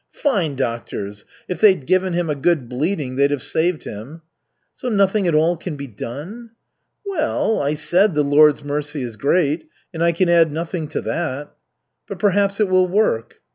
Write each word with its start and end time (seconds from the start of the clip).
"Fine 0.13 0.55
doctors! 0.55 1.25
If 1.47 1.61
they'd 1.61 1.85
given 1.85 2.13
him 2.13 2.27
a 2.27 2.33
good 2.33 2.67
bleeding, 2.67 3.17
they'd 3.17 3.29
have 3.29 3.43
saved 3.43 3.83
him." 3.83 4.23
"So 4.73 4.89
nothing 4.89 5.27
at 5.27 5.35
all 5.35 5.55
can 5.55 5.75
be 5.75 5.85
done?" 5.85 6.49
"Well, 7.05 7.61
I 7.61 7.75
said, 7.75 8.15
'The 8.15 8.23
Lord's 8.23 8.63
mercy 8.63 9.03
is 9.03 9.15
great,' 9.15 9.69
and 9.93 10.03
I 10.03 10.11
can 10.11 10.27
add 10.27 10.51
nothing 10.51 10.87
to 10.87 11.01
that." 11.01 11.51
"But 12.07 12.17
perhaps 12.17 12.59
it 12.59 12.67
will 12.67 12.87
work?" 12.87 13.41